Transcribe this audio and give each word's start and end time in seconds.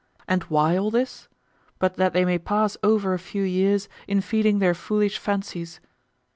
And 0.27 0.41
why 0.45 0.77
all 0.77 0.89
this? 0.89 1.27
but 1.77 1.93
that 1.97 2.11
they 2.11 2.25
may 2.25 2.39
pass 2.39 2.75
over 2.81 3.13
a 3.13 3.19
few 3.19 3.43
years 3.43 3.87
in 4.07 4.19
feeding 4.19 4.57
their 4.57 4.73
foolish 4.73 5.19
fancies. 5.19 5.79